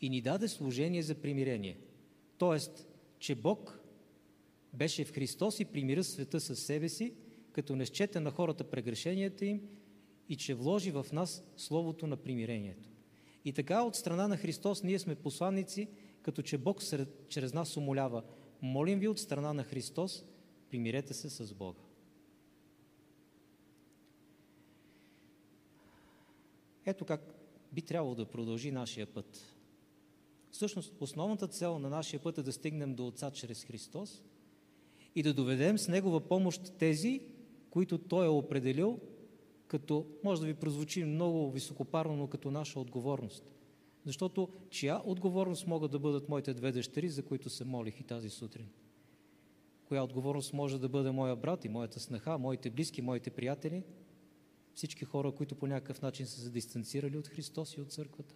[0.00, 1.80] И ни даде служение за примирение.
[2.38, 2.86] Тоест,
[3.18, 3.80] че Бог
[4.72, 7.14] беше в Христос и примира света със себе си,
[7.58, 9.60] като не счете на хората прегрешенията им
[10.28, 12.90] и че вложи в нас Словото на примирението.
[13.44, 15.88] И така от страна на Христос ние сме посланници,
[16.22, 16.82] като че Бог
[17.28, 18.22] чрез нас умолява.
[18.62, 20.24] Молим ви от страна на Христос,
[20.70, 21.80] примирете се с Бога.
[26.86, 27.34] Ето как
[27.72, 29.56] би трябвало да продължи нашия път.
[30.50, 34.22] Всъщност, основната цел на нашия път е да стигнем до Отца чрез Христос
[35.14, 37.22] и да доведем с Негова помощ тези,
[37.70, 39.00] които Той е определил,
[39.66, 43.44] като, може да ви прозвучи много високопарно, но като наша отговорност.
[44.04, 48.30] Защото чия отговорност могат да бъдат моите две дъщери, за които се молих и тази
[48.30, 48.68] сутрин?
[49.84, 53.82] Коя отговорност може да бъде моя брат и моята снаха, моите близки, моите приятели?
[54.74, 58.34] Всички хора, които по някакъв начин са се дистанцирали от Христос и от църквата.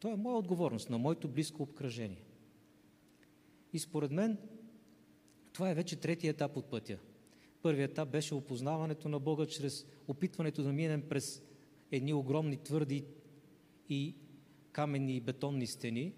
[0.00, 2.24] Това е моя отговорност на моето близко обкръжение.
[3.72, 4.38] И според мен,
[5.52, 6.98] това е вече третия етап от пътя.
[7.66, 11.42] Първият етап беше опознаването на Бога чрез опитването да минем през
[11.92, 13.04] едни огромни твърди
[13.88, 14.14] и
[14.72, 16.12] каменни и бетонни стени.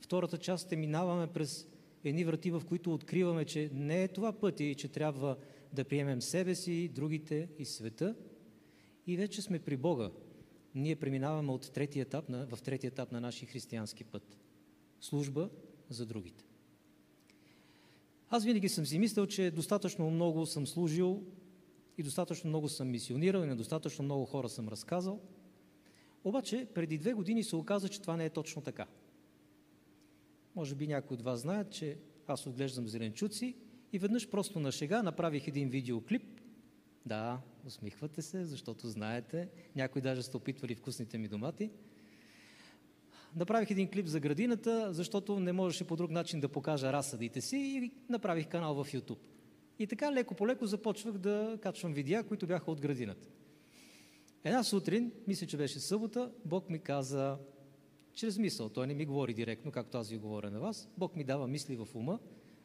[0.00, 1.68] Втората част е минаваме през
[2.04, 5.36] едни врати, в които откриваме, че не е това пътя и че трябва
[5.72, 8.14] да приемем себе си, другите и света.
[9.06, 10.10] И вече сме при Бога.
[10.74, 14.38] Ние преминаваме от третия етап на, в третия етап на нашия християнски път.
[15.00, 15.50] Служба
[15.88, 16.45] за другите.
[18.30, 21.22] Аз винаги съм си мислил, че достатъчно много съм служил
[21.98, 25.20] и достатъчно много съм мисионирал и на достатъчно много хора съм разказал.
[26.24, 28.86] Обаче преди две години се оказа, че това не е точно така.
[30.56, 33.56] Може би някои от вас знаят, че аз отглеждам зеленчуци
[33.92, 36.40] и веднъж просто на шега направих един видеоклип.
[37.06, 39.48] Да, усмихвате се, защото знаете.
[39.76, 41.70] Някои даже сте опитвали вкусните ми домати–
[43.36, 47.56] направих един клип за градината, защото не можеше по друг начин да покажа разсъдите си
[47.56, 49.18] и направих канал в YouTube.
[49.78, 53.28] И така леко по леко започвах да качвам видеа, които бяха от градината.
[54.44, 57.38] Една сутрин, мисля, че беше събота, Бог ми каза,
[58.12, 61.24] чрез мисъл, той не ми говори директно, както аз ви говоря на вас, Бог ми
[61.24, 62.18] дава мисли в ума,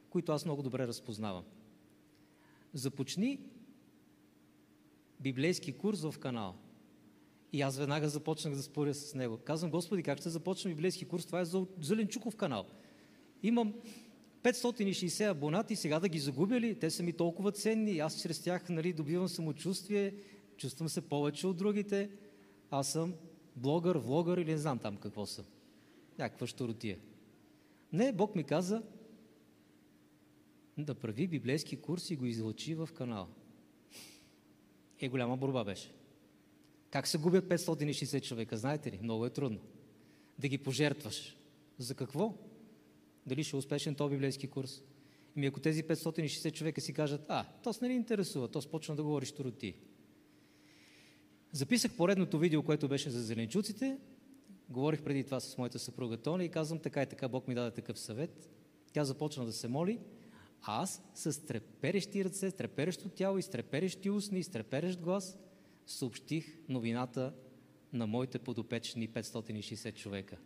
[0.10, 1.44] които аз много добре разпознавам.
[2.74, 3.40] Започни
[5.20, 6.56] библейски курс в канала.
[7.54, 9.38] И аз веднага започнах да споря с него.
[9.38, 11.26] Казвам, Господи, как ще започна библейски курс?
[11.26, 12.66] Това е за Зеленчуков канал.
[13.44, 13.74] Имам
[14.44, 16.80] 560 абонати, сега да ги загубя ли?
[16.80, 18.00] Те са ми толкова ценни.
[18.00, 20.14] Аз чрез тях нали, добивам самочувствие,
[20.58, 22.10] чувствам се повече от другите.
[22.72, 23.14] Аз съм
[23.56, 25.46] блогър, влогър или не знам там какво съм.
[26.20, 26.98] Някаква щуротия.
[27.94, 28.84] Не, Бог ми каза
[30.78, 33.28] да прави библейски курс и го излъчи в канала.
[35.00, 35.92] Е, голяма борба беше.
[36.92, 39.00] Как се губят 560 човека, знаете ли?
[39.04, 39.60] Много е трудно.
[40.40, 41.38] Да ги пожертваш.
[41.78, 42.34] За какво?
[43.26, 44.84] Дали ще е успешен този библейски курс?
[45.38, 49.04] Ами ако тези 560 човека си кажат, а, то не ни интересува, то почна да
[49.04, 49.76] говориш тороти.
[51.52, 53.98] Записах поредното видео, което беше за зеленчуците.
[54.70, 57.72] Говорих преди това с моята съпруга Тони и казвам така и така, Бог ми даде
[57.72, 58.50] такъв съвет.
[58.94, 60.00] Тя започна да се моли,
[60.62, 65.00] а аз с треперещи ръце, с треперещо тяло и с треперещи устни и с треперещ
[65.00, 65.38] глас
[65.92, 67.34] съобщих новината
[67.94, 70.38] на моите подопечни 560 човека.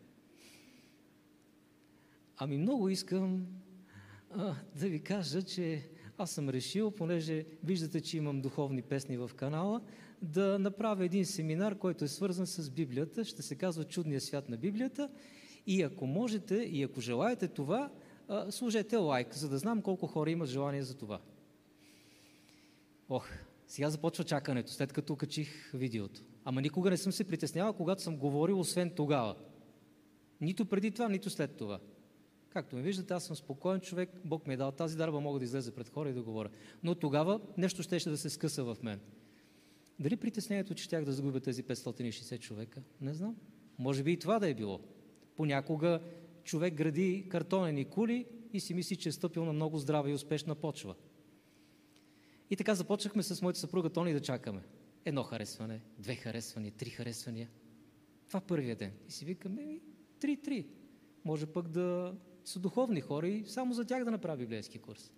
[2.37, 3.47] Ами много искам
[4.31, 9.31] а, да ви кажа, че аз съм решил, понеже виждате, че имам духовни песни в
[9.35, 9.81] канала,
[10.21, 13.25] да направя един семинар, който е свързан с Библията.
[13.25, 15.09] Ще се казва Чудния свят на Библията.
[15.67, 17.91] И ако можете, и ако желаете това,
[18.49, 21.19] служете лайк, за да знам колко хора имат желание за това.
[23.09, 23.27] Ох,
[23.75, 26.21] сега започва чакането, след като качих видеото.
[26.45, 29.35] Ама никога не съм се притеснявал, когато съм говорил, освен тогава.
[30.41, 31.79] Нито преди това, нито след това.
[32.49, 35.45] Както ме виждате, аз съм спокоен човек, Бог ми е дал тази дарба, мога да
[35.45, 36.49] излезе пред хора и да говоря.
[36.83, 38.99] Но тогава нещо ще да се скъса в мен.
[39.99, 42.81] Дали притеснението, че щях да загубя тези 560 човека?
[43.01, 43.35] Не знам.
[43.77, 44.79] Може би и това да е било.
[45.35, 45.99] Понякога
[46.43, 50.55] човек гради картонени кули и си мисли, че е стъпил на много здрава и успешна
[50.55, 50.95] почва.
[52.49, 54.61] И така започнахме с моята съпруга Тони да чакаме.
[55.05, 57.49] Едно харесване, две харесвания, три харесвания.
[58.27, 58.91] Това първия ден.
[59.07, 59.79] И си викаме,
[60.19, 60.67] три-три.
[61.25, 65.11] Може пък да са духовни хора и само за тях да направи библейски курс.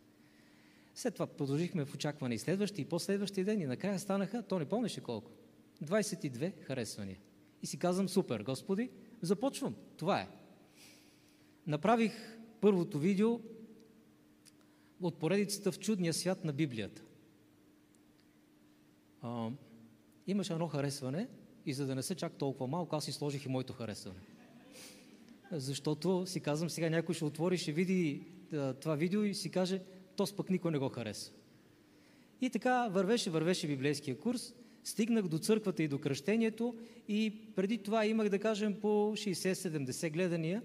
[0.95, 4.65] След това продължихме в очакване и следващи, и последващи ден, и накрая станаха, то не
[4.65, 5.31] помнеше колко,
[5.83, 7.17] 22 харесвания.
[7.63, 8.89] И си казвам, супер, Господи,
[9.21, 9.75] започвам.
[9.97, 10.27] Това е.
[11.67, 13.39] Направих първото видео
[15.01, 17.03] от поредицата в чудния свят на Библията.
[19.27, 19.49] А,
[20.27, 21.27] имаше едно харесване
[21.65, 24.19] и за да не се чак толкова малко, аз си сложих и моето харесване.
[25.51, 28.21] Защото си казвам, сега някой ще отвори, ще види
[28.81, 29.81] това видео и си каже,
[30.15, 31.31] то пък никой не го хареса.
[32.41, 36.75] И така вървеше, вървеше библейския курс, стигнах до църквата и до кръщението
[37.07, 40.63] и преди това имах, да кажем, по 60-70 гледания,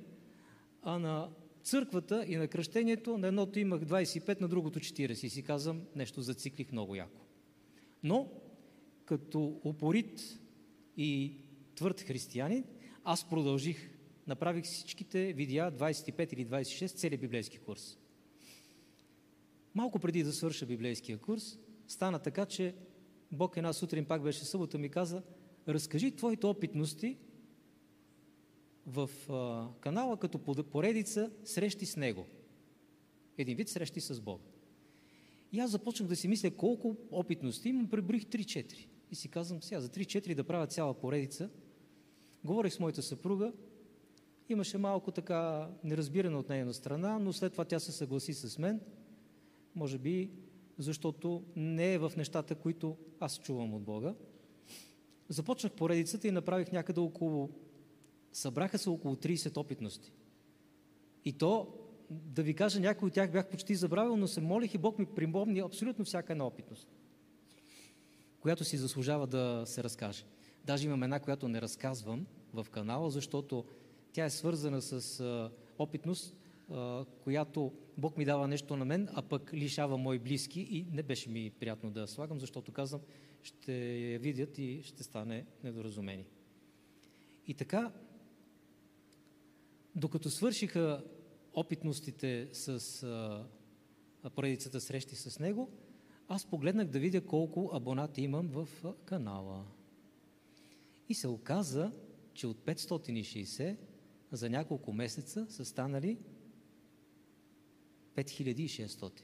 [0.82, 1.28] а на
[1.62, 6.22] църквата и на кръщението на едното имах 25, на другото 40 и си казвам, нещо
[6.22, 7.20] зациклих много яко.
[8.02, 8.28] Но,
[9.12, 10.40] като упорит
[10.96, 11.36] и
[11.74, 12.64] твърд християнин,
[13.04, 13.90] аз продължих.
[14.26, 17.98] Направих всичките видеа 25 или 26, целият библейски курс.
[19.74, 22.74] Малко преди да свърша библейския курс, стана така, че
[23.32, 25.22] Бог една сутрин, пак беше събота, ми каза,
[25.68, 27.16] разкажи твоите опитности
[28.86, 32.26] в а, канала като поредица срещи с Него.
[33.38, 34.44] Един вид срещи с Бога.
[35.52, 38.86] И аз започнах да си мисля колко опитности имам, преброих 3-4.
[39.12, 41.50] И си казвам, сега за 3-4 да правя цяла поредица.
[42.44, 43.52] Говорих с моята съпруга,
[44.48, 48.80] имаше малко така неразбиране от нейна страна, но след това тя се съгласи с мен–
[49.74, 50.30] може би
[50.78, 54.14] защото не е в нещата, които аз чувам от Бога.
[55.28, 57.50] Започнах поредицата и направих някъде около...
[58.32, 60.12] Събраха се около 30 опитности.
[61.24, 61.74] И то,
[62.10, 65.06] да ви кажа, някои от тях бях почти забравил, но се молих и Бог ми
[65.06, 66.88] припомни абсолютно всяка една опитност,
[68.42, 70.24] която си заслужава да се разкаже.
[70.64, 73.64] Даже имам една, която не разказвам в канала, защото
[74.12, 76.36] тя е свързана с опитност,
[77.24, 81.30] която Бог ми дава нещо на мен, а пък лишава мои близки и не беше
[81.30, 83.00] ми приятно да слагам, защото казвам,
[83.42, 86.26] ще я видят и ще стане недоразумение.
[87.46, 87.92] И така,
[89.94, 91.04] докато свършиха
[91.54, 93.44] опитностите с
[94.34, 95.70] поредицата срещи с него,
[96.34, 98.68] аз погледнах да видя колко абонати имам в
[99.04, 99.64] канала.
[101.08, 101.92] И се оказа,
[102.34, 103.76] че от 560
[104.32, 106.18] за няколко месеца са станали
[108.16, 109.20] 5600.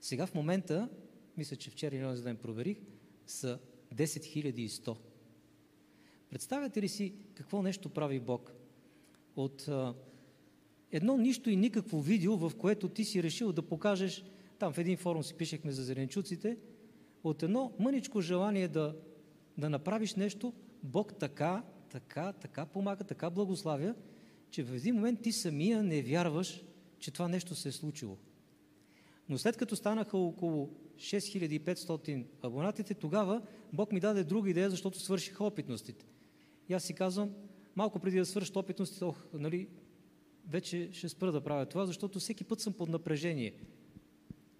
[0.00, 0.88] Сега в момента,
[1.36, 2.78] мисля, че вчера и за ден проверих,
[3.26, 3.58] са
[3.94, 4.96] 10100.
[6.30, 8.52] Представяте ли си какво нещо прави Бог?
[9.36, 9.94] От а,
[10.92, 14.24] едно нищо и никакво видео, в което ти си решил да покажеш,
[14.58, 16.56] там в един форум си пишехме за зеленчуците,
[17.24, 18.96] от едно мъничко желание да,
[19.58, 20.52] да направиш нещо,
[20.82, 23.94] Бог така, така, така помага, така благославя,
[24.50, 26.64] че в един момент ти самия не вярваш,
[26.98, 28.16] че това нещо се е случило.
[29.28, 33.42] Но след като станаха около 6500 абонатите, тогава
[33.72, 36.06] Бог ми даде друга идея, защото свършиха опитностите.
[36.68, 37.30] И аз си казвам,
[37.76, 39.68] малко преди да свършат опитностите, ох, нали,
[40.48, 43.54] вече ще спра да правя това, защото всеки път съм под напрежение.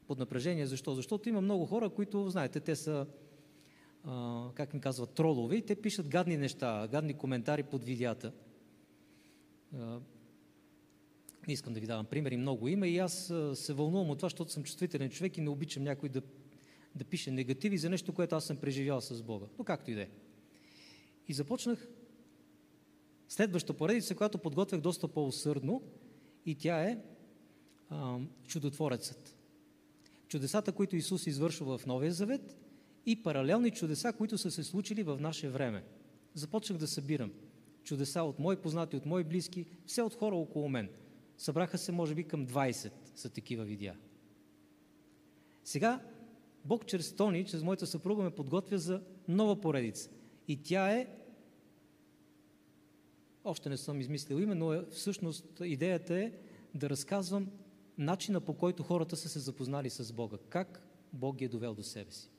[0.07, 0.95] Под напрежение защо?
[0.95, 3.07] Защото има много хора, които, знаете, те са,
[4.05, 8.33] а, как ми казват, тролове и те пишат гадни неща, гадни коментари под видеята.
[11.47, 14.53] Не искам да ви давам примери, много има и аз се вълнувам от това, защото
[14.53, 16.23] съм чувствителен човек и не обичам някой да,
[16.95, 19.47] да пиша негативи за нещо, което аз съм преживял с Бога.
[19.59, 20.09] Но както и да е.
[21.29, 21.89] И започнах
[23.29, 25.83] следваща поредица, която подготвях доста по-усърдно
[26.47, 26.99] и тя е
[27.91, 29.36] а, Чудотворецът.
[30.29, 32.57] Чудесата, които Исус извършва в Новия Завет
[33.07, 35.85] и паралелни чудеса, които са се случили в наше време.
[36.35, 37.33] Започнах да събирам
[37.85, 40.89] чудеса от мои познати, от мои близки, все от хора около мен.
[41.39, 43.97] Събраха се, може би, към 20 са такива видеа.
[45.64, 46.01] Сега
[46.64, 50.11] Бог чрез Тони, чрез моята съпруга ме подготвя за нова поредица.
[50.49, 51.09] И тя е
[53.45, 56.33] още не съм измислил име, но е, всъщност идеята е
[56.74, 57.51] да разказвам
[57.99, 60.36] начина по който хората са се запознали с Бога.
[60.49, 62.30] Как Бог ги е довел до себе си.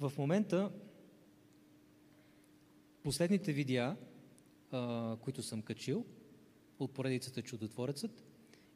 [0.00, 0.70] В момента
[3.02, 3.96] последните видеа,
[5.20, 6.04] които съм качил
[6.78, 8.24] от поредицата Чудотворецът,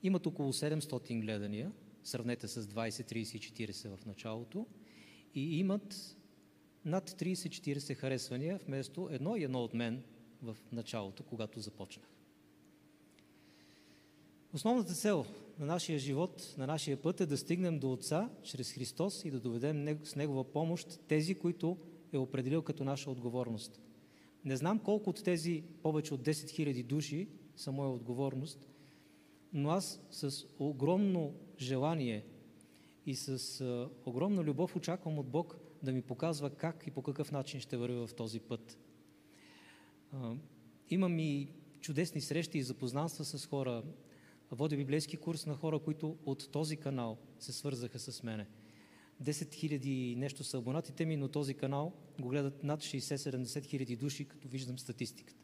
[0.03, 1.73] имат около 700 гледания,
[2.05, 4.67] сравнете с 20, 30 40 в началото,
[5.35, 6.17] и имат
[6.85, 10.03] над 30-40 харесвания вместо едно и едно от мен
[10.43, 12.07] в началото, когато започнах.
[14.55, 15.27] Основната цел
[15.59, 19.41] на нашия живот, на нашия път е да стигнем до Отца чрез Христос и да
[19.41, 21.77] доведем с Негова помощ тези, които
[22.13, 23.81] е определил като наша отговорност.
[24.45, 28.69] Не знам колко от тези повече от 10 000 души са моя отговорност,
[29.53, 32.25] но аз с огромно желание
[33.07, 37.61] и с огромна любов очаквам от Бог да ми показва как и по какъв начин
[37.61, 38.79] ще вървя в този път.
[40.91, 41.49] Имам и
[41.81, 43.83] чудесни срещи и запознанства с хора.
[44.53, 48.47] Водя библейски курс на хора, които от този канал се свързаха с мене.
[49.23, 54.25] 10 хиляди нещо са абонатите ми, но този канал го гледат над 60-70 хиляди души,
[54.25, 55.43] като виждам статистиката.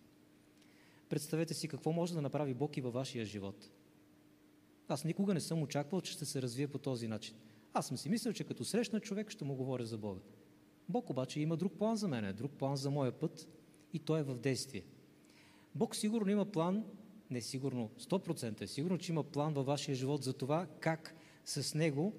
[1.08, 3.70] Представете си какво може да направи Бог и във вашия живот.
[4.88, 7.36] Аз никога не съм очаквал, че ще се развие по този начин.
[7.72, 10.20] Аз съм си мислил, че като срещна човек ще му говоря за Бога.
[10.88, 13.48] Бог обаче има друг план за мен, друг план за моя път
[13.92, 14.84] и той е в действие.
[15.74, 16.84] Бог сигурно има план,
[17.30, 21.14] не сигурно, 100% е сигурно, че има план във вашия живот за това как
[21.44, 22.14] с него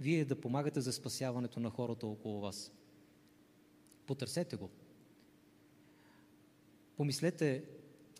[0.00, 2.72] вие да помагате за спасяването на хората около вас.
[4.06, 4.70] Потърсете го.
[6.96, 7.64] Помислете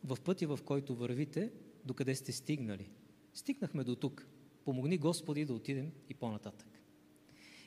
[0.05, 1.53] в пътя, в който вървите,
[1.84, 2.91] докъде сте стигнали.
[3.34, 4.26] Стигнахме до тук.
[4.64, 6.68] Помогни Господи да отидем и по-нататък.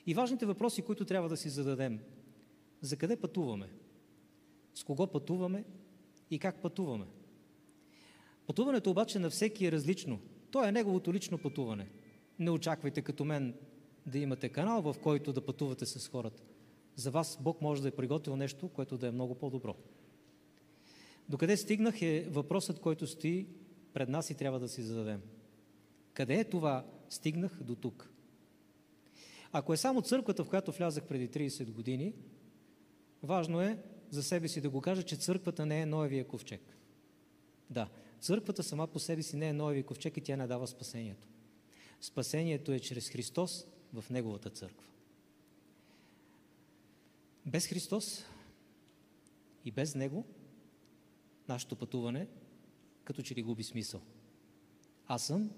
[0.05, 1.99] И важните въпроси, които трябва да си зададем.
[2.81, 3.69] За къде пътуваме?
[4.73, 5.65] С кого пътуваме
[6.31, 7.05] и как пътуваме?
[8.47, 10.19] Пътуването обаче на всеки е различно.
[10.51, 11.89] То е неговото лично пътуване.
[12.39, 13.55] Не очаквайте като мен
[14.05, 16.43] да имате канал, в който да пътувате с хората.
[16.95, 19.75] За вас Бог може да е приготвил нещо, което да е много по-добро.
[21.29, 23.47] Докъде стигнах е въпросът, който стои
[23.93, 25.21] пред нас и трябва да си зададем.
[26.13, 28.11] Къде е това стигнах до тук?
[29.51, 32.13] Ако е само църквата, в която влязах преди 30 години,
[33.23, 33.77] важно е
[34.09, 36.77] за себе си да го кажа, че църквата не е Ноевия ковчег.
[37.69, 37.89] Да,
[38.23, 41.27] църквата сама по себе си не е Ноевия ковчег и тя не дава спасението.
[42.01, 44.87] Спасението е чрез Христос в Неговата църква.
[47.45, 48.25] Без Христос
[49.65, 50.25] и без Него
[51.47, 52.27] нашето пътуване
[53.03, 54.01] като че ли губи смисъл.
[55.07, 55.51] Аз съм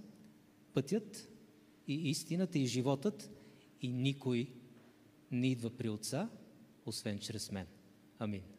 [0.74, 1.30] пътят
[1.88, 3.32] и истината и животът
[3.82, 4.51] и никой
[5.32, 6.30] не идва при Отца,
[6.86, 7.68] освен чрез мен.
[8.20, 8.55] Амин.